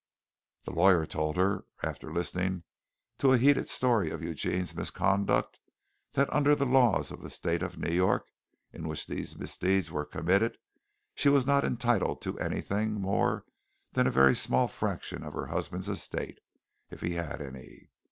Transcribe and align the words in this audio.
The 0.63 0.71
lawyer 0.71 1.05
told 1.05 1.37
her, 1.37 1.65
after 1.83 2.11
listening 2.11 2.63
to 3.19 3.33
a 3.33 3.37
heated 3.37 3.69
story 3.69 4.09
of 4.09 4.23
Eugene's 4.23 4.73
misconduct, 4.73 5.59
that 6.13 6.27
under 6.33 6.55
the 6.55 6.65
laws 6.65 7.11
of 7.11 7.21
the 7.21 7.29
State 7.29 7.61
of 7.61 7.77
New 7.77 7.93
York, 7.93 8.25
in 8.73 8.87
which 8.87 9.05
these 9.05 9.37
misdeeds 9.37 9.91
were 9.91 10.03
committed, 10.05 10.57
she 11.13 11.29
was 11.29 11.45
not 11.45 11.63
entitled 11.63 12.19
to 12.23 12.39
anything 12.39 12.93
more 12.95 13.45
than 13.93 14.07
a 14.07 14.09
very 14.11 14.33
small 14.35 14.67
fraction 14.67 15.21
of 15.23 15.33
her 15.33 15.45
husband's 15.45 15.87
estate, 15.87 16.39
if 16.89 17.01
he 17.01 17.11
had 17.13 17.39
any. 17.39 17.91